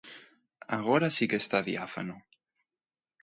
[0.77, 2.15] Agora si que está diáfano.